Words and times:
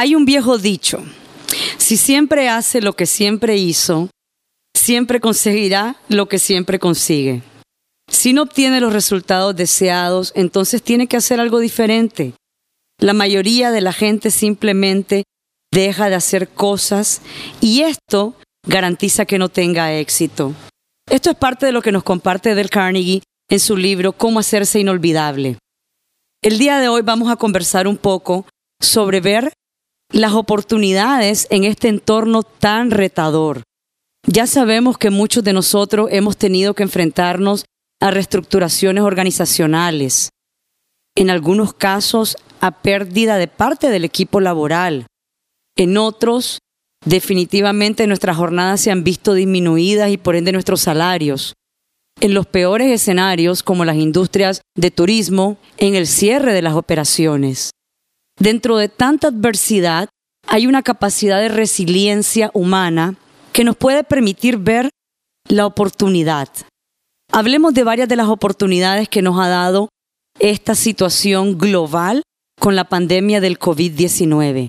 Hay 0.00 0.14
un 0.14 0.24
viejo 0.24 0.56
dicho, 0.56 1.04
si 1.76 1.98
siempre 1.98 2.48
hace 2.48 2.80
lo 2.80 2.94
que 2.94 3.04
siempre 3.04 3.58
hizo, 3.58 4.08
siempre 4.74 5.20
conseguirá 5.20 5.96
lo 6.08 6.26
que 6.26 6.38
siempre 6.38 6.78
consigue. 6.78 7.42
Si 8.10 8.32
no 8.32 8.44
obtiene 8.44 8.80
los 8.80 8.94
resultados 8.94 9.54
deseados, 9.54 10.32
entonces 10.34 10.82
tiene 10.82 11.06
que 11.06 11.18
hacer 11.18 11.38
algo 11.38 11.58
diferente. 11.58 12.32
La 12.98 13.12
mayoría 13.12 13.72
de 13.72 13.82
la 13.82 13.92
gente 13.92 14.30
simplemente 14.30 15.24
deja 15.70 16.08
de 16.08 16.14
hacer 16.14 16.48
cosas 16.48 17.20
y 17.60 17.82
esto 17.82 18.32
garantiza 18.66 19.26
que 19.26 19.36
no 19.36 19.50
tenga 19.50 19.92
éxito. 19.92 20.54
Esto 21.10 21.28
es 21.28 21.36
parte 21.36 21.66
de 21.66 21.72
lo 21.72 21.82
que 21.82 21.92
nos 21.92 22.04
comparte 22.04 22.54
Del 22.54 22.70
Carnegie 22.70 23.22
en 23.50 23.60
su 23.60 23.76
libro 23.76 24.12
Cómo 24.12 24.40
hacerse 24.40 24.80
inolvidable. 24.80 25.58
El 26.42 26.58
día 26.58 26.78
de 26.78 26.88
hoy 26.88 27.02
vamos 27.02 27.30
a 27.30 27.36
conversar 27.36 27.86
un 27.86 27.98
poco 27.98 28.46
sobre 28.80 29.20
ver 29.20 29.52
las 30.12 30.32
oportunidades 30.32 31.46
en 31.50 31.64
este 31.64 31.88
entorno 31.88 32.42
tan 32.42 32.90
retador. 32.90 33.62
Ya 34.26 34.46
sabemos 34.46 34.98
que 34.98 35.10
muchos 35.10 35.44
de 35.44 35.52
nosotros 35.52 36.08
hemos 36.12 36.36
tenido 36.36 36.74
que 36.74 36.82
enfrentarnos 36.82 37.64
a 38.00 38.10
reestructuraciones 38.10 39.04
organizacionales, 39.04 40.30
en 41.16 41.30
algunos 41.30 41.74
casos 41.74 42.36
a 42.60 42.82
pérdida 42.82 43.36
de 43.36 43.48
parte 43.48 43.90
del 43.90 44.04
equipo 44.04 44.40
laboral, 44.40 45.06
en 45.76 45.96
otros 45.96 46.58
definitivamente 47.04 48.06
nuestras 48.06 48.36
jornadas 48.36 48.80
se 48.80 48.90
han 48.90 49.04
visto 49.04 49.34
disminuidas 49.34 50.10
y 50.10 50.18
por 50.18 50.36
ende 50.36 50.52
nuestros 50.52 50.82
salarios. 50.82 51.54
En 52.20 52.34
los 52.34 52.46
peores 52.46 52.90
escenarios, 52.90 53.62
como 53.62 53.86
las 53.86 53.96
industrias 53.96 54.60
de 54.76 54.90
turismo, 54.90 55.56
en 55.78 55.94
el 55.94 56.06
cierre 56.06 56.52
de 56.52 56.60
las 56.60 56.74
operaciones. 56.74 57.70
Dentro 58.40 58.78
de 58.78 58.88
tanta 58.88 59.28
adversidad 59.28 60.08
hay 60.48 60.66
una 60.66 60.82
capacidad 60.82 61.40
de 61.40 61.50
resiliencia 61.50 62.50
humana 62.54 63.16
que 63.52 63.64
nos 63.64 63.76
puede 63.76 64.02
permitir 64.02 64.56
ver 64.56 64.88
la 65.46 65.66
oportunidad. 65.66 66.48
Hablemos 67.30 67.74
de 67.74 67.84
varias 67.84 68.08
de 68.08 68.16
las 68.16 68.28
oportunidades 68.28 69.10
que 69.10 69.20
nos 69.20 69.38
ha 69.38 69.48
dado 69.48 69.90
esta 70.38 70.74
situación 70.74 71.58
global 71.58 72.22
con 72.58 72.76
la 72.76 72.84
pandemia 72.84 73.42
del 73.42 73.58
COVID-19. 73.58 74.68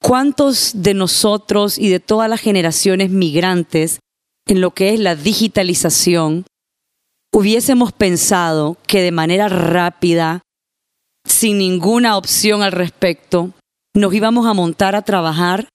¿Cuántos 0.00 0.82
de 0.82 0.94
nosotros 0.94 1.78
y 1.78 1.88
de 1.88 1.98
todas 1.98 2.30
las 2.30 2.40
generaciones 2.40 3.10
migrantes 3.10 3.98
en 4.46 4.60
lo 4.60 4.70
que 4.70 4.94
es 4.94 5.00
la 5.00 5.16
digitalización 5.16 6.44
hubiésemos 7.34 7.92
pensado 7.92 8.76
que 8.86 9.00
de 9.00 9.10
manera 9.10 9.48
rápida 9.48 10.42
sin 11.24 11.58
ninguna 11.58 12.16
opción 12.16 12.62
al 12.62 12.72
respecto, 12.72 13.52
nos 13.94 14.14
íbamos 14.14 14.46
a 14.46 14.54
montar 14.54 14.94
a 14.94 15.02
trabajar 15.02 15.68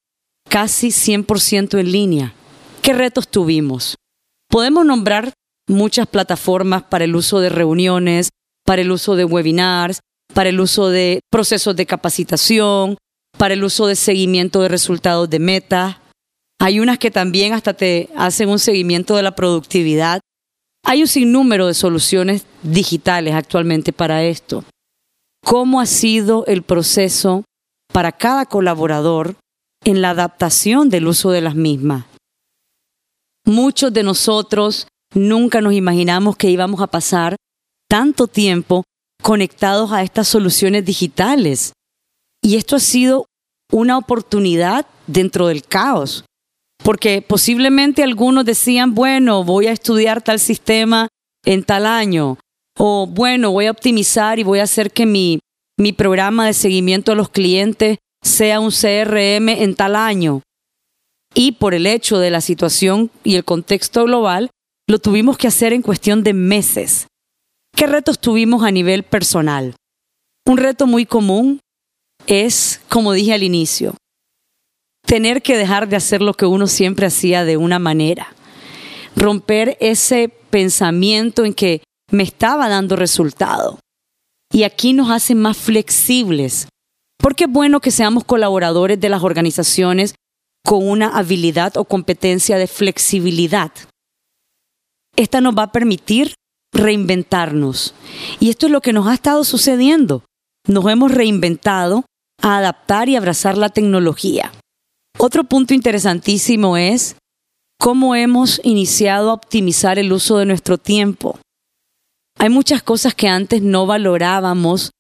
casi 0.50 0.90
100% 0.90 1.80
en 1.80 1.92
línea. 1.92 2.34
¿Qué 2.81 2.94
retos 2.94 3.28
tuvimos? 3.28 3.95
Podemos 4.50 4.85
nombrar 4.85 5.34
muchas 5.68 6.08
plataformas 6.08 6.84
para 6.84 7.06
el 7.06 7.16
uso 7.16 7.40
de 7.40 7.50
reuniones, 7.50 8.30
para 8.66 8.81
el 8.81 8.91
uso 8.91 9.16
de 9.16 9.25
webinars, 9.25 10.00
para 10.34 10.50
el 10.50 10.59
uso 10.59 10.90
de 10.90 11.19
procesos 11.30 11.75
de 11.75 11.85
capacitación, 11.85 12.97
para 13.38 13.53
el 13.53 13.64
uso 13.64 13.88
de 13.88 13.96
seguimiento 13.96 14.62
de 14.62 14.69
resultados 14.69 15.29
de 15.29 15.40
meta. 15.40 16.02
Hay 16.59 16.79
unas 16.79 16.97
que 16.97 17.12
también 17.12 17.53
hasta 17.53 17.74
te 17.74 18.09
hacen 18.16 18.50
un 18.50 18.59
seguimiento 18.59 19.16
de 19.16 19.24
la 19.24 19.35
productividad. 19.35 20.22
Hay 20.84 21.02
un 21.02 21.08
sinnúmero 21.08 21.68
de 21.68 21.74
soluciones 21.74 22.46
digitales 22.64 23.34
actualmente 23.34 23.94
para 23.94 24.24
esto 24.24 24.64
cómo 25.47 25.80
ha 25.80 25.85
sido 25.85 26.46
el 26.46 26.62
proceso 26.62 27.46
para 27.94 28.12
cada 28.12 28.46
colaborador 28.46 29.38
en 29.85 30.02
la 30.02 30.09
adaptación 30.09 30.90
del 30.90 31.08
uso 31.08 31.31
de 31.31 31.40
las 31.40 31.56
mismas. 31.56 32.03
Muchos 33.46 33.94
de 33.94 34.03
nosotros 34.03 34.90
nunca 35.16 35.62
nos 35.62 35.72
imaginamos 35.72 36.35
que 36.35 36.50
íbamos 36.50 36.81
a 36.81 36.88
pasar 36.88 37.38
tanto 37.90 38.28
tiempo 38.28 38.84
conectados 39.24 39.94
a 39.94 40.03
estas 40.03 40.28
soluciones 40.28 40.84
digitales. 40.84 41.72
Y 42.41 42.58
esto 42.58 42.75
ha 42.75 42.81
sido 42.81 43.25
una 43.72 43.97
oportunidad 43.97 44.85
dentro 45.08 45.47
del 45.47 45.64
caos, 45.64 46.25
porque 46.84 47.22
posiblemente 47.22 48.03
algunos 48.03 48.44
decían, 48.44 48.94
bueno, 48.94 49.46
voy 49.46 49.68
a 49.68 49.72
estudiar 49.72 50.22
tal 50.22 50.41
sistema 50.41 51.08
en 51.46 51.64
tal 51.64 51.85
año, 51.85 52.38
o 52.78 53.08
bueno, 53.08 53.52
voy 53.52 53.66
a 53.66 53.72
optimizar 53.72 54.40
y 54.40 54.44
voy 54.44 54.60
a 54.60 54.64
hacer 54.64 54.92
que 54.92 55.06
mi, 55.06 55.40
mi 55.78 55.94
programa 55.94 56.46
de 56.46 56.54
seguimiento 56.54 57.12
a 57.12 57.16
los 57.16 57.30
clientes 57.30 57.98
sea 58.24 58.60
un 58.60 58.72
CRM 58.72 59.50
en 59.50 59.76
tal 59.76 59.96
año. 59.96 60.42
Y 61.34 61.54
por 61.54 61.74
el 61.74 61.86
hecho 61.86 62.20
de 62.20 62.30
la 62.30 62.42
situación 62.42 63.12
y 63.24 63.36
el 63.36 63.44
contexto 63.44 64.06
global, 64.06 64.50
lo 64.88 65.00
tuvimos 65.00 65.38
que 65.38 65.48
hacer 65.48 65.74
en 65.74 65.82
cuestión 65.82 66.24
de 66.24 66.34
meses. 66.34 67.08
¿Qué 67.76 67.88
retos 67.88 68.20
tuvimos 68.20 68.64
a 68.64 68.72
nivel 68.72 69.04
personal? 69.04 69.76
Un 70.46 70.58
reto 70.58 70.88
muy 70.88 71.06
común 71.06 71.59
es, 72.26 72.82
como 72.90 73.14
dije 73.14 73.34
al 73.34 73.44
inicio, 73.44 73.96
tener 75.06 75.42
que 75.42 75.58
dejar 75.58 75.88
de 75.88 75.96
hacer 75.96 76.22
lo 76.22 76.34
que 76.34 76.46
uno 76.46 76.68
siempre 76.68 77.08
hacía 77.08 77.46
de 77.46 77.58
una 77.58 77.80
manera. 77.80 78.34
Romper 79.16 79.78
ese 79.80 80.30
pensamiento 80.50 81.46
en 81.46 81.54
que 81.54 81.82
me 82.12 82.23
estaba 82.23 82.69
dando 82.69 82.95
resultado. 82.95 83.79
Y 84.51 84.63
aquí 84.63 84.94
nos 84.94 85.12
hace 85.12 85.35
más 85.35 85.57
flexibles, 85.57 86.68
porque 87.18 87.45
es 87.45 87.51
bueno 87.51 87.79
que 87.81 87.91
seamos 87.91 88.23
colaboradores 88.23 89.00
de 89.00 89.09
las 89.09 89.23
organizaciones 89.23 90.16
con 90.66 90.88
una 90.88 91.17
habilidad 91.17 91.78
o 91.78 91.85
competencia 91.85 92.57
de 92.57 92.67
flexibilidad. 92.67 93.72
Esta 95.16 95.41
nos 95.41 95.57
va 95.57 95.63
a 95.63 95.72
permitir 95.72 96.34
reinventarnos. 96.73 97.94
Y 98.40 98.50
esto 98.50 98.67
es 98.67 98.72
lo 98.72 98.81
que 98.81 98.94
nos 98.94 99.07
ha 99.07 99.13
estado 99.13 99.44
sucediendo. 99.44 100.23
Nos 100.67 100.85
hemos 100.85 101.12
reinventado 101.12 102.06
a 102.41 102.57
adaptar 102.57 103.09
y 103.09 103.16
abrazar 103.16 103.57
la 103.57 103.69
tecnología. 103.69 104.51
Otro 105.17 105.44
punto 105.44 105.73
interesantísimo 105.73 106.78
es 106.78 107.16
cómo 107.79 108.16
hemos 108.16 108.62
iniciado 108.63 109.31
a 109.31 109.34
optimizar 109.34 109.97
el 109.97 110.13
uso 110.13 110.38
de 110.38 110.46
nuestro 110.46 110.78
tiempo. 110.78 111.40
Hay 112.40 112.50
muchas 112.50 112.84
cosas 112.84 113.16
que 113.16 113.28
antes 113.28 113.62
no 113.62 113.86
valorábamos 113.86 114.92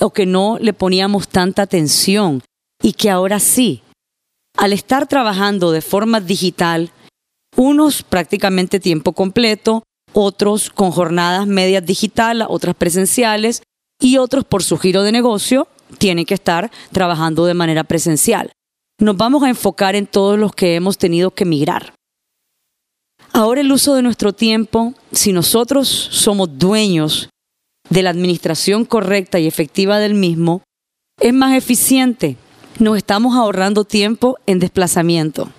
o 0.00 0.10
que 0.10 0.26
no 0.26 0.58
le 0.60 0.72
poníamos 0.72 1.28
tanta 1.28 1.62
atención 1.62 2.42
y 2.82 2.92
que 2.92 3.10
ahora 3.10 3.40
sí. 3.40 3.82
Al 4.58 4.72
estar 4.72 5.06
trabajando 5.06 5.72
de 5.72 5.80
forma 5.80 6.20
digital, 6.20 6.90
unos 7.56 8.02
prácticamente 8.02 8.80
tiempo 8.80 9.12
completo, 9.12 9.84
otros 10.12 10.68
con 10.68 10.90
jornadas 10.90 11.46
medias 11.46 11.84
digitales, 11.86 12.46
otras 12.50 12.74
presenciales 12.74 13.62
y 14.00 14.18
otros 14.18 14.44
por 14.44 14.62
su 14.62 14.76
giro 14.76 15.02
de 15.02 15.12
negocio 15.12 15.68
tienen 15.96 16.26
que 16.26 16.34
estar 16.34 16.70
trabajando 16.90 17.46
de 17.46 17.54
manera 17.54 17.84
presencial. 17.84 18.52
Nos 18.98 19.16
vamos 19.16 19.42
a 19.42 19.48
enfocar 19.48 19.96
en 19.96 20.06
todos 20.06 20.38
los 20.38 20.54
que 20.54 20.74
hemos 20.74 20.98
tenido 20.98 21.30
que 21.30 21.44
migrar. 21.46 21.94
Ahora 23.34 23.62
el 23.62 23.72
uso 23.72 23.94
de 23.94 24.02
nuestro 24.02 24.34
tiempo, 24.34 24.94
si 25.10 25.32
nosotros 25.32 25.88
somos 25.88 26.58
dueños 26.58 27.30
de 27.88 28.02
la 28.02 28.10
administración 28.10 28.84
correcta 28.84 29.38
y 29.38 29.46
efectiva 29.46 29.98
del 29.98 30.14
mismo, 30.14 30.62
es 31.18 31.32
más 31.32 31.56
eficiente. 31.56 32.36
Nos 32.78 32.98
estamos 32.98 33.34
ahorrando 33.34 33.84
tiempo 33.84 34.36
en 34.46 34.58
desplazamiento. 34.58 35.50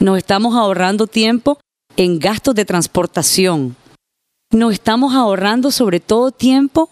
Nos 0.00 0.16
estamos 0.16 0.54
ahorrando 0.54 1.06
tiempo 1.06 1.60
en 1.96 2.18
gastos 2.18 2.54
de 2.54 2.64
transportación. 2.64 3.76
Nos 4.50 4.72
estamos 4.72 5.14
ahorrando 5.14 5.70
sobre 5.70 6.00
todo 6.00 6.30
tiempo 6.30 6.90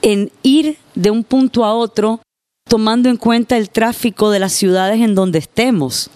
en 0.00 0.30
ir 0.42 0.78
de 0.94 1.10
un 1.10 1.24
punto 1.24 1.64
a 1.64 1.74
otro 1.74 2.20
tomando 2.68 3.08
en 3.08 3.16
cuenta 3.16 3.56
el 3.56 3.68
tráfico 3.68 4.30
de 4.30 4.38
las 4.38 4.52
ciudades 4.52 5.00
en 5.00 5.16
donde 5.16 5.40
estemos. 5.40 6.08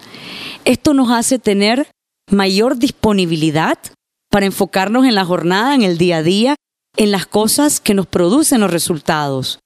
Esto 0.64 0.94
nos 0.94 1.10
hace 1.10 1.40
tener 1.40 1.88
mayor 2.30 2.76
disponibilidad 2.76 3.78
para 4.30 4.46
enfocarnos 4.46 5.04
en 5.06 5.14
la 5.14 5.24
jornada, 5.24 5.74
en 5.74 5.82
el 5.82 5.98
día 5.98 6.18
a 6.18 6.22
día, 6.22 6.56
en 6.96 7.10
las 7.10 7.26
cosas 7.26 7.80
que 7.80 7.94
nos 7.94 8.06
producen 8.06 8.60
los 8.60 8.70
resultados. 8.70 9.58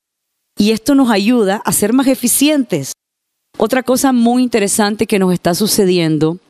y 0.60 0.72
esto 0.72 0.96
nos 0.96 1.08
ayuda 1.08 1.62
a 1.64 1.72
ser 1.72 1.92
más 1.92 2.08
eficientes. 2.08 2.92
Otra 3.58 3.84
cosa 3.84 4.12
muy 4.12 4.42
interesante 4.42 5.06
que 5.06 5.20
nos 5.20 5.32
está 5.32 5.54
sucediendo 5.54 6.40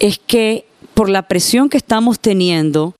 es 0.00 0.18
que 0.18 0.66
por 0.94 1.08
la 1.08 1.28
presión 1.28 1.68
que 1.68 1.76
estamos 1.76 2.18
teniendo, 2.18 2.94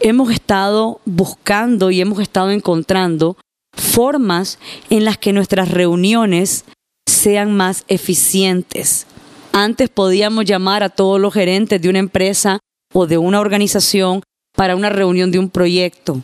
hemos 0.00 0.30
estado 0.30 1.00
buscando 1.04 1.90
y 1.90 2.00
hemos 2.00 2.20
estado 2.20 2.50
encontrando 2.50 3.36
formas 3.72 4.58
en 4.90 5.04
las 5.04 5.18
que 5.18 5.32
nuestras 5.32 5.70
reuniones 5.70 6.64
sean 7.08 7.56
más 7.56 7.84
eficientes. 7.88 9.06
Antes 9.52 9.88
podíamos 9.88 10.44
llamar 10.44 10.82
a 10.82 10.90
todos 10.90 11.20
los 11.20 11.34
gerentes 11.34 11.82
de 11.82 11.88
una 11.88 11.98
empresa 11.98 12.60
o 12.92 13.06
de 13.06 13.18
una 13.18 13.40
organización 13.40 14.22
para 14.54 14.76
una 14.76 14.90
reunión 14.90 15.32
de 15.32 15.38
un 15.38 15.50
proyecto. 15.50 16.22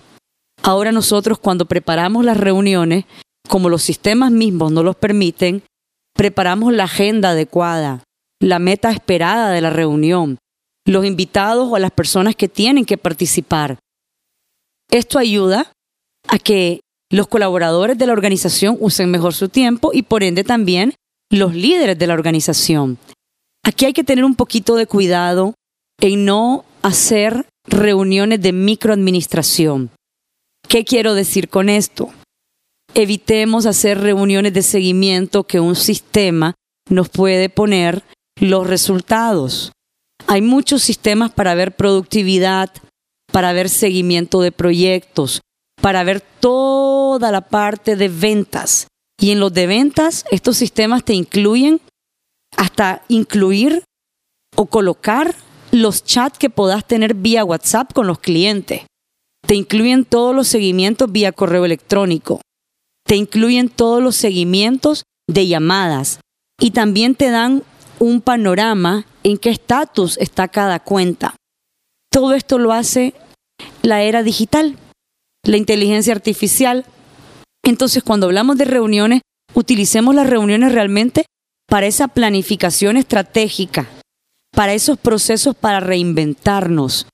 Ahora 0.62 0.92
nosotros 0.92 1.38
cuando 1.38 1.66
preparamos 1.66 2.24
las 2.24 2.36
reuniones, 2.36 3.04
como 3.48 3.68
los 3.68 3.82
sistemas 3.82 4.30
mismos 4.30 4.72
no 4.72 4.82
los 4.82 4.96
permiten, 4.96 5.62
preparamos 6.14 6.72
la 6.72 6.84
agenda 6.84 7.30
adecuada, 7.30 8.04
la 8.40 8.58
meta 8.58 8.90
esperada 8.90 9.50
de 9.50 9.60
la 9.60 9.70
reunión, 9.70 10.38
los 10.86 11.04
invitados 11.04 11.68
o 11.70 11.78
las 11.78 11.90
personas 11.90 12.36
que 12.36 12.48
tienen 12.48 12.84
que 12.84 12.98
participar. 12.98 13.78
Esto 14.90 15.18
ayuda 15.18 15.72
a 16.28 16.38
que 16.38 16.80
los 17.10 17.26
colaboradores 17.26 17.98
de 17.98 18.06
la 18.06 18.12
organización 18.12 18.76
usen 18.80 19.10
mejor 19.10 19.34
su 19.34 19.48
tiempo 19.48 19.90
y 19.92 20.02
por 20.02 20.22
ende 20.22 20.44
también 20.44 20.94
los 21.30 21.54
líderes 21.54 21.98
de 21.98 22.06
la 22.06 22.14
organización. 22.14 22.98
Aquí 23.66 23.84
hay 23.84 23.92
que 23.92 24.04
tener 24.04 24.24
un 24.24 24.36
poquito 24.36 24.76
de 24.76 24.86
cuidado 24.86 25.54
en 26.00 26.24
no 26.24 26.64
hacer 26.82 27.46
reuniones 27.66 28.40
de 28.40 28.52
microadministración. 28.52 29.90
¿Qué 30.68 30.84
quiero 30.84 31.14
decir 31.14 31.48
con 31.48 31.68
esto? 31.68 32.10
Evitemos 32.94 33.66
hacer 33.66 33.98
reuniones 33.98 34.52
de 34.52 34.62
seguimiento 34.62 35.42
que 35.42 35.58
un 35.58 35.74
sistema 35.74 36.54
nos 36.88 37.08
puede 37.08 37.48
poner 37.48 38.04
los 38.40 38.68
resultados. 38.68 39.72
Hay 40.28 40.42
muchos 40.42 40.84
sistemas 40.84 41.32
para 41.32 41.56
ver 41.56 41.74
productividad, 41.74 42.70
para 43.32 43.52
ver 43.52 43.68
seguimiento 43.68 44.42
de 44.42 44.52
proyectos, 44.52 45.40
para 45.82 46.04
ver 46.04 46.20
toda 46.20 47.32
la 47.32 47.40
parte 47.40 47.96
de 47.96 48.10
ventas. 48.10 48.86
Y 49.20 49.32
en 49.32 49.40
los 49.40 49.52
de 49.52 49.66
ventas, 49.66 50.24
estos 50.30 50.56
sistemas 50.56 51.02
te 51.02 51.14
incluyen 51.14 51.80
hasta 52.56 53.02
incluir 53.08 53.84
o 54.56 54.66
colocar 54.66 55.34
los 55.72 56.04
chats 56.04 56.38
que 56.38 56.50
puedas 56.50 56.86
tener 56.86 57.14
vía 57.14 57.44
WhatsApp 57.44 57.92
con 57.92 58.06
los 58.06 58.18
clientes. 58.18 58.82
Te 59.46 59.54
incluyen 59.54 60.04
todos 60.04 60.34
los 60.34 60.48
seguimientos 60.48 61.12
vía 61.12 61.32
correo 61.32 61.64
electrónico. 61.64 62.40
Te 63.06 63.16
incluyen 63.16 63.68
todos 63.68 64.02
los 64.02 64.16
seguimientos 64.16 65.04
de 65.28 65.46
llamadas. 65.46 66.20
Y 66.58 66.70
también 66.70 67.14
te 67.14 67.30
dan 67.30 67.62
un 67.98 68.20
panorama 68.20 69.06
en 69.22 69.38
qué 69.38 69.50
estatus 69.50 70.16
está 70.18 70.48
cada 70.48 70.80
cuenta. 70.80 71.36
Todo 72.10 72.32
esto 72.32 72.58
lo 72.58 72.72
hace 72.72 73.14
la 73.82 74.02
era 74.02 74.22
digital, 74.22 74.76
la 75.44 75.56
inteligencia 75.56 76.14
artificial. 76.14 76.84
Entonces, 77.62 78.02
cuando 78.02 78.26
hablamos 78.26 78.56
de 78.56 78.64
reuniones, 78.64 79.22
utilicemos 79.54 80.14
las 80.14 80.28
reuniones 80.28 80.72
realmente 80.72 81.26
para 81.68 81.86
esa 81.86 82.08
planificación 82.08 82.96
estratégica, 82.96 83.88
para 84.52 84.74
esos 84.74 84.98
procesos 84.98 85.54
para 85.54 85.80
reinventarnos, 85.80 87.06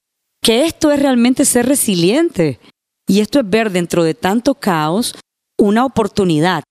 que 0.42 0.66
esto 0.66 0.90
es 0.90 1.00
realmente 1.00 1.44
ser 1.44 1.66
resiliente 1.66 2.60
y 3.06 3.20
esto 3.20 3.40
es 3.40 3.48
ver 3.48 3.70
dentro 3.70 4.04
de 4.04 4.14
tanto 4.14 4.54
caos 4.54 5.14
una 5.58 5.84
oportunidad. 5.84 6.62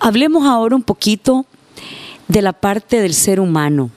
Hablemos 0.00 0.46
ahora 0.46 0.76
un 0.76 0.82
poquito 0.82 1.46
de 2.28 2.42
la 2.42 2.52
parte 2.52 3.00
del 3.00 3.14
ser 3.14 3.40
humano. 3.40 3.90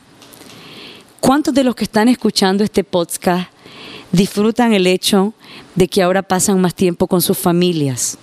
¿Cuántos 1.19 1.53
de 1.53 1.63
los 1.63 1.75
que 1.75 1.85
están 1.85 2.09
escuchando 2.09 2.63
este 2.63 2.83
podcast 2.83 3.49
disfrutan 4.11 4.73
el 4.73 4.87
hecho 4.87 5.33
de 5.75 5.87
que 5.87 6.01
ahora 6.01 6.21
pasan 6.21 6.59
más 6.59 6.75
tiempo 6.75 7.07
con 7.07 7.21
sus 7.21 7.37
familias? 7.37 8.17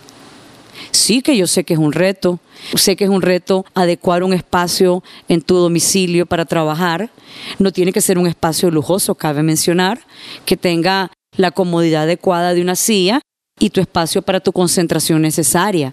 Sí 0.91 1.23
que 1.23 1.37
yo 1.37 1.47
sé 1.47 1.65
que 1.65 1.75
es 1.75 1.81
un 1.81 1.93
reto, 1.93 2.41
sé 2.75 2.97
que 2.97 3.05
es 3.05 3.11
un 3.11 3.23
reto 3.23 3.65
adecuar 3.75 4.23
un 4.23 4.32
espacio 4.32 5.03
en 5.29 5.43
tu 5.43 5.56
domicilio 5.56 6.27
para 6.27 6.44
trabajar. 6.44 7.11
No 7.59 7.73
tiene 7.73 7.93
que 7.93 8.00
ser 8.00 8.19
un 8.19 8.27
espacio 8.27 8.71
lujoso, 8.71 9.15
cabe 9.15 9.43
mencionar, 9.43 10.00
que 10.44 10.56
tenga 10.56 11.11
la 11.37 11.50
comodidad 11.50 12.05
adecuada 12.05 12.55
de 12.55 12.62
una 12.62 12.77
silla 12.77 13.21
y 13.59 13.71
tu 13.71 13.81
espacio 13.81 14.23
para 14.23 14.41
tu 14.41 14.53
concentración 14.53 15.23
necesaria. 15.23 15.93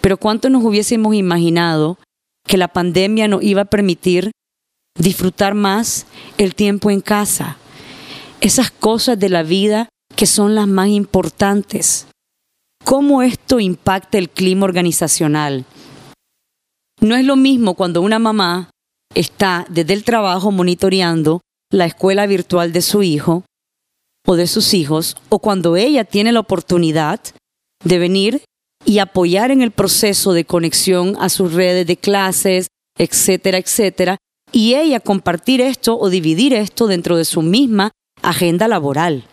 Pero 0.00 0.16
¿cuánto 0.16 0.48
nos 0.50 0.64
hubiésemos 0.64 1.14
imaginado 1.14 1.98
que 2.46 2.56
la 2.56 2.68
pandemia 2.68 3.28
nos 3.28 3.42
iba 3.42 3.62
a 3.62 3.66
permitir 3.66 4.30
disfrutar 4.98 5.54
más 5.54 6.06
el 6.38 6.54
tiempo 6.54 6.90
en 6.90 7.00
casa? 7.00 7.56
Esas 8.40 8.70
cosas 8.70 9.18
de 9.18 9.28
la 9.28 9.42
vida 9.42 9.88
que 10.16 10.26
son 10.26 10.54
las 10.54 10.66
más 10.66 10.88
importantes 10.88 12.06
cómo 12.88 13.20
esto 13.20 13.60
impacta 13.60 14.16
el 14.16 14.30
clima 14.30 14.64
organizacional. 14.64 15.66
No 17.02 17.16
es 17.16 17.24
lo 17.26 17.36
mismo 17.36 17.74
cuando 17.74 18.00
una 18.00 18.18
mamá 18.18 18.70
está 19.14 19.66
desde 19.68 19.92
el 19.92 20.04
trabajo 20.04 20.50
monitoreando 20.52 21.42
la 21.70 21.84
escuela 21.84 22.26
virtual 22.26 22.72
de 22.72 22.80
su 22.80 23.02
hijo 23.02 23.44
o 24.26 24.36
de 24.36 24.46
sus 24.46 24.72
hijos, 24.72 25.18
o 25.28 25.38
cuando 25.38 25.76
ella 25.76 26.04
tiene 26.04 26.32
la 26.32 26.40
oportunidad 26.40 27.20
de 27.84 27.98
venir 27.98 28.42
y 28.86 29.00
apoyar 29.00 29.50
en 29.50 29.60
el 29.60 29.70
proceso 29.70 30.32
de 30.32 30.46
conexión 30.46 31.14
a 31.20 31.28
sus 31.28 31.52
redes 31.52 31.86
de 31.86 31.98
clases, 31.98 32.68
etcétera, 32.96 33.58
etcétera, 33.58 34.16
y 34.50 34.76
ella 34.76 35.00
compartir 35.00 35.60
esto 35.60 35.98
o 35.98 36.08
dividir 36.08 36.54
esto 36.54 36.86
dentro 36.86 37.18
de 37.18 37.26
su 37.26 37.42
misma 37.42 37.90
agenda 38.22 38.66
laboral. 38.66 39.24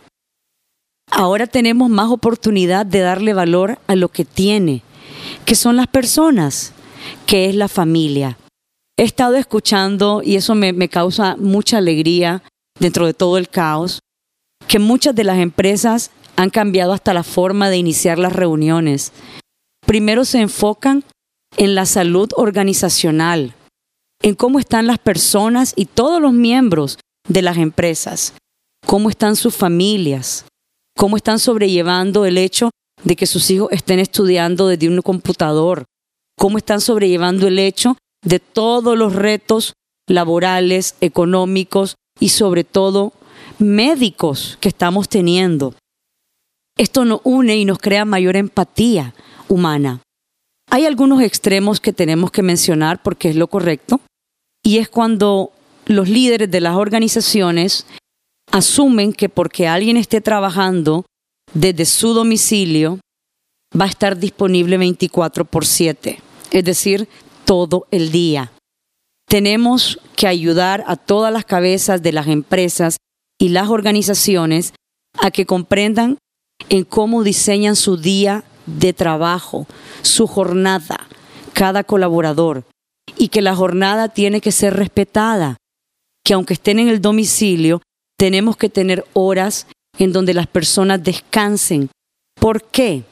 Ahora 1.17 1.47
tenemos 1.47 1.89
más 1.89 2.11
oportunidad 2.11 2.85
de 2.85 2.99
darle 2.99 3.33
valor 3.33 3.79
a 3.87 3.95
lo 3.95 4.09
que 4.09 4.25
tiene, 4.25 4.81
que 5.45 5.55
son 5.55 5.77
las 5.77 5.87
personas, 5.87 6.73
que 7.25 7.45
es 7.45 7.55
la 7.55 7.69
familia. 7.69 8.37
He 8.97 9.03
estado 9.03 9.35
escuchando, 9.37 10.21
y 10.21 10.35
eso 10.35 10.55
me, 10.55 10.89
causa 10.89 11.37
mucha 11.37 11.77
alegría 11.77 12.43
dentro 12.81 13.05
de 13.05 13.13
todo 13.13 13.37
el 13.37 13.47
caos, 13.47 14.01
que 14.67 14.77
muchas 14.77 15.15
de 15.15 15.23
las 15.23 15.37
empresas 15.37 16.11
han 16.35 16.49
cambiado 16.49 16.91
hasta 16.91 17.13
la 17.13 17.23
forma 17.23 17.69
de 17.69 17.77
iniciar 17.77 18.19
las 18.19 18.33
reuniones. 18.33 19.13
Primero 19.85 20.25
se 20.25 20.41
enfocan 20.41 21.05
en 21.55 21.75
la 21.75 21.85
salud 21.85 22.29
organizacional, 22.35 23.53
en 24.21 24.35
cómo 24.35 24.59
están 24.59 24.85
las 24.85 24.99
personas 24.99 25.71
y 25.77 25.85
todos 25.85 26.21
los 26.21 26.33
miembros 26.33 26.97
de 27.29 27.41
las 27.41 27.55
empresas, 27.55 28.33
cómo 28.85 29.09
están 29.09 29.37
sus 29.37 29.55
familias, 29.55 30.43
cómo 30.95 31.17
están 31.17 31.39
sobrellevando 31.39 32.25
el 32.25 32.37
hecho 32.37 32.71
de 33.03 33.15
que 33.15 33.25
sus 33.25 33.49
hijos 33.51 33.69
estén 33.71 33.99
estudiando 33.99 34.67
desde 34.67 34.89
un 34.89 35.01
computador, 35.01 35.85
cómo 36.37 36.57
están 36.57 36.81
sobrellevando 36.81 37.47
el 37.47 37.59
hecho 37.59 37.97
de 38.23 38.39
todos 38.39 38.97
los 38.97 39.13
retos 39.13 39.73
laborales, 40.07 40.95
económicos 41.01 41.95
y 42.19 42.29
sobre 42.29 42.63
todo 42.63 43.13
médicos 43.59 44.57
que 44.61 44.69
estamos 44.69 45.09
teniendo. 45.09 45.75
Esto 46.77 47.05
nos 47.05 47.21
une 47.23 47.57
y 47.57 47.65
nos 47.65 47.79
crea 47.79 48.05
mayor 48.05 48.35
empatía 48.35 49.13
humana. 49.47 50.01
Hay 50.69 50.85
algunos 50.85 51.21
extremos 51.21 51.79
que 51.79 51.93
tenemos 51.93 52.31
que 52.31 52.41
mencionar 52.41 53.01
porque 53.01 53.29
es 53.29 53.35
lo 53.35 53.47
correcto, 53.47 54.01
y 54.63 54.79
es 54.79 54.89
cuando 54.89 55.51
los 55.85 56.09
líderes 56.09 56.49
de 56.49 56.59
las 56.59 56.75
organizaciones 56.75 57.85
asumen 58.55 59.11
que 59.11 59.27
porque 59.27 59.67
alguien 59.67 59.97
esté 59.97 60.21
trabajando 60.21 61.05
desde 61.53 61.83
su 61.83 62.13
domicilio, 62.13 62.99
va 63.79 63.83
a 63.83 63.89
estar 63.89 64.17
disponible 64.17 64.77
24 64.77 65.43
por 65.43 65.65
7, 65.65 66.21
es 66.51 66.63
decir, 66.63 67.09
todo 67.43 67.85
el 67.91 68.11
día. 68.11 68.53
Tenemos 69.27 69.99
que 70.15 70.27
ayudar 70.27 70.85
a 70.87 70.95
todas 70.95 71.33
las 71.33 71.43
cabezas 71.43 72.01
de 72.01 72.13
las 72.13 72.27
empresas 72.27 72.95
y 73.37 73.49
las 73.49 73.67
organizaciones 73.67 74.73
a 75.19 75.31
que 75.31 75.45
comprendan 75.45 76.17
en 76.69 76.85
cómo 76.85 77.23
diseñan 77.23 77.75
su 77.75 77.97
día 77.97 78.45
de 78.67 78.93
trabajo, 78.93 79.67
su 80.01 80.27
jornada, 80.27 81.07
cada 81.51 81.83
colaborador, 81.83 82.63
y 83.17 83.27
que 83.27 83.41
la 83.41 83.53
jornada 83.53 84.07
tiene 84.07 84.39
que 84.39 84.53
ser 84.53 84.75
respetada, 84.75 85.57
que 86.23 86.33
aunque 86.33 86.53
estén 86.53 86.79
en 86.79 86.87
el 86.87 87.01
domicilio, 87.01 87.81
tenemos 88.25 88.57
que 88.57 88.69
tener 88.69 89.05
horas 89.13 89.67
en 89.99 90.11
donde 90.11 90.33
las 90.33 90.47
personas 90.47 91.03
descansen. 91.03 91.91
¿Por 92.33 92.63
qué? 92.63 93.03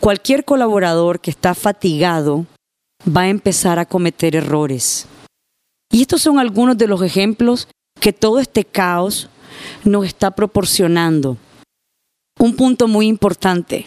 Cualquier 0.00 0.46
colaborador 0.46 1.20
que 1.20 1.30
está 1.30 1.54
fatigado 1.54 2.46
va 3.06 3.22
a 3.24 3.28
empezar 3.28 3.78
a 3.78 3.84
cometer 3.84 4.34
errores. 4.34 5.06
Y 5.92 6.00
estos 6.00 6.22
son 6.22 6.38
algunos 6.38 6.78
de 6.78 6.86
los 6.86 7.02
ejemplos 7.02 7.68
que 8.00 8.14
todo 8.14 8.38
este 8.38 8.64
caos 8.64 9.28
nos 9.84 10.06
está 10.06 10.30
proporcionando. 10.30 11.36
Un 12.40 12.56
punto 12.56 12.88
muy 12.88 13.06
importante. 13.06 13.86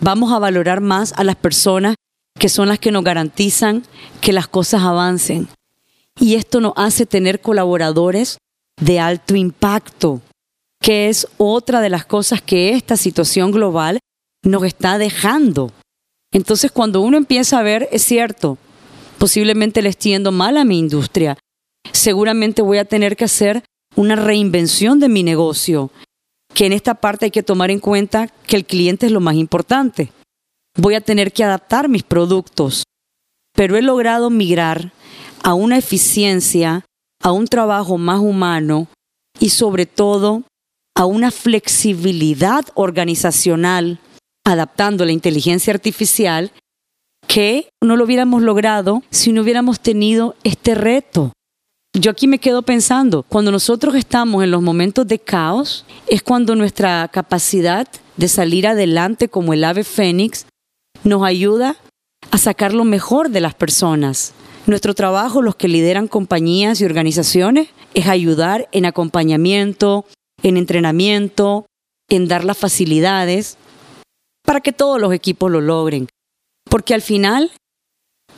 Vamos 0.00 0.32
a 0.32 0.38
valorar 0.38 0.80
más 0.80 1.12
a 1.14 1.24
las 1.24 1.34
personas 1.34 1.96
que 2.38 2.48
son 2.48 2.68
las 2.68 2.78
que 2.78 2.92
nos 2.92 3.02
garantizan 3.02 3.82
que 4.20 4.32
las 4.32 4.46
cosas 4.46 4.82
avancen. 4.82 5.48
Y 6.20 6.36
esto 6.36 6.60
nos 6.60 6.72
hace 6.76 7.04
tener 7.04 7.40
colaboradores 7.40 8.38
de 8.80 9.00
alto 9.00 9.34
impacto, 9.36 10.20
que 10.80 11.08
es 11.08 11.26
otra 11.38 11.80
de 11.80 11.90
las 11.90 12.04
cosas 12.04 12.42
que 12.42 12.70
esta 12.70 12.96
situación 12.96 13.50
global 13.50 13.98
nos 14.42 14.64
está 14.64 14.98
dejando. 14.98 15.72
Entonces, 16.32 16.70
cuando 16.70 17.00
uno 17.00 17.16
empieza 17.16 17.58
a 17.58 17.62
ver, 17.62 17.88
es 17.92 18.02
cierto, 18.02 18.58
posiblemente 19.18 19.82
le 19.82 19.88
estoy 19.88 20.12
yendo 20.12 20.32
mal 20.32 20.56
a 20.56 20.64
mi 20.64 20.78
industria, 20.78 21.38
seguramente 21.92 22.62
voy 22.62 22.78
a 22.78 22.84
tener 22.84 23.16
que 23.16 23.24
hacer 23.24 23.64
una 23.94 24.16
reinvención 24.16 25.00
de 25.00 25.08
mi 25.08 25.22
negocio, 25.22 25.90
que 26.52 26.66
en 26.66 26.72
esta 26.72 26.94
parte 26.94 27.26
hay 27.26 27.30
que 27.30 27.42
tomar 27.42 27.70
en 27.70 27.80
cuenta 27.80 28.28
que 28.46 28.56
el 28.56 28.66
cliente 28.66 29.06
es 29.06 29.12
lo 29.12 29.20
más 29.20 29.34
importante. 29.36 30.12
Voy 30.76 30.94
a 30.94 31.00
tener 31.00 31.32
que 31.32 31.44
adaptar 31.44 31.88
mis 31.88 32.02
productos, 32.02 32.84
pero 33.54 33.76
he 33.76 33.82
logrado 33.82 34.28
migrar 34.28 34.92
a 35.42 35.54
una 35.54 35.78
eficiencia, 35.78 36.84
a 37.26 37.32
un 37.32 37.48
trabajo 37.48 37.98
más 37.98 38.20
humano 38.20 38.86
y 39.40 39.48
sobre 39.48 39.84
todo 39.84 40.44
a 40.94 41.06
una 41.06 41.32
flexibilidad 41.32 42.64
organizacional 42.74 43.98
adaptando 44.44 45.04
la 45.04 45.10
inteligencia 45.10 45.74
artificial 45.74 46.52
que 47.26 47.68
no 47.82 47.96
lo 47.96 48.04
hubiéramos 48.04 48.42
logrado 48.42 49.02
si 49.10 49.32
no 49.32 49.42
hubiéramos 49.42 49.80
tenido 49.80 50.36
este 50.44 50.76
reto. 50.76 51.32
Yo 51.94 52.12
aquí 52.12 52.28
me 52.28 52.38
quedo 52.38 52.62
pensando, 52.62 53.24
cuando 53.24 53.50
nosotros 53.50 53.96
estamos 53.96 54.44
en 54.44 54.52
los 54.52 54.62
momentos 54.62 55.04
de 55.08 55.18
caos, 55.18 55.84
es 56.06 56.22
cuando 56.22 56.54
nuestra 56.54 57.08
capacidad 57.08 57.88
de 58.16 58.28
salir 58.28 58.68
adelante 58.68 59.28
como 59.28 59.52
el 59.52 59.64
ave 59.64 59.82
fénix 59.82 60.46
nos 61.02 61.24
ayuda 61.24 61.74
a 62.30 62.38
sacar 62.38 62.72
lo 62.72 62.84
mejor 62.84 63.30
de 63.30 63.40
las 63.40 63.54
personas. 63.54 64.32
Nuestro 64.66 64.94
trabajo, 64.94 65.42
los 65.42 65.54
que 65.54 65.68
lideran 65.68 66.08
compañías 66.08 66.80
y 66.80 66.84
organizaciones, 66.84 67.68
es 67.94 68.08
ayudar 68.08 68.68
en 68.72 68.84
acompañamiento, 68.84 70.04
en 70.42 70.56
entrenamiento, 70.56 71.66
en 72.08 72.26
dar 72.26 72.44
las 72.44 72.58
facilidades 72.58 73.58
para 74.44 74.60
que 74.60 74.72
todos 74.72 75.00
los 75.00 75.12
equipos 75.12 75.52
lo 75.52 75.60
logren. 75.60 76.08
Porque 76.68 76.94
al 76.94 77.02
final, 77.02 77.52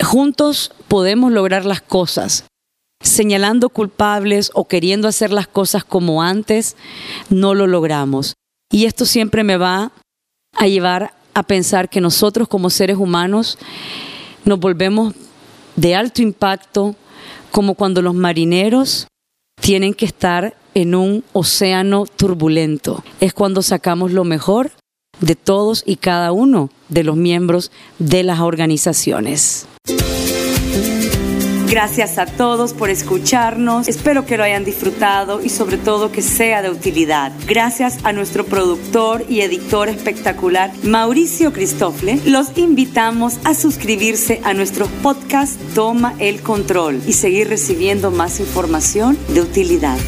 juntos 0.04 0.72
podemos 0.86 1.32
lograr 1.32 1.64
las 1.64 1.80
cosas. 1.80 2.44
Señalando 3.00 3.70
culpables 3.70 4.50
o 4.52 4.68
queriendo 4.68 5.08
hacer 5.08 5.32
las 5.32 5.48
cosas 5.48 5.82
como 5.82 6.22
antes, 6.22 6.76
no 7.30 7.54
lo 7.54 7.66
logramos. 7.66 8.34
Y 8.70 8.84
esto 8.84 9.06
siempre 9.06 9.44
me 9.44 9.56
va 9.56 9.92
a 10.54 10.66
llevar 10.66 11.14
a 11.32 11.42
pensar 11.42 11.88
que 11.88 12.02
nosotros 12.02 12.48
como 12.48 12.68
seres 12.68 12.98
humanos 12.98 13.58
nos 14.44 14.58
volvemos 14.60 15.14
de 15.78 15.94
alto 15.94 16.22
impacto 16.22 16.96
como 17.52 17.74
cuando 17.74 18.02
los 18.02 18.14
marineros 18.14 19.06
tienen 19.60 19.94
que 19.94 20.06
estar 20.06 20.56
en 20.74 20.94
un 20.96 21.24
océano 21.32 22.04
turbulento. 22.04 23.04
Es 23.20 23.32
cuando 23.32 23.62
sacamos 23.62 24.10
lo 24.12 24.24
mejor 24.24 24.72
de 25.20 25.36
todos 25.36 25.84
y 25.86 25.96
cada 25.96 26.32
uno 26.32 26.70
de 26.88 27.04
los 27.04 27.16
miembros 27.16 27.70
de 28.00 28.24
las 28.24 28.40
organizaciones. 28.40 29.66
Gracias 31.70 32.16
a 32.16 32.24
todos 32.24 32.72
por 32.72 32.88
escucharnos. 32.88 33.88
Espero 33.88 34.24
que 34.24 34.38
lo 34.38 34.44
hayan 34.44 34.64
disfrutado 34.64 35.42
y 35.42 35.50
sobre 35.50 35.76
todo 35.76 36.10
que 36.10 36.22
sea 36.22 36.62
de 36.62 36.70
utilidad. 36.70 37.30
Gracias 37.46 37.98
a 38.04 38.12
nuestro 38.12 38.46
productor 38.46 39.24
y 39.28 39.42
editor 39.42 39.90
espectacular, 39.90 40.72
Mauricio 40.82 41.52
Cristofle. 41.52 42.20
Los 42.24 42.56
invitamos 42.56 43.38
a 43.44 43.52
suscribirse 43.52 44.40
a 44.44 44.54
nuestro 44.54 44.86
podcast 45.02 45.60
Toma 45.74 46.14
el 46.18 46.40
Control 46.40 47.02
y 47.06 47.12
seguir 47.12 47.48
recibiendo 47.48 48.10
más 48.10 48.40
información 48.40 49.18
de 49.34 49.42
utilidad. 49.42 49.98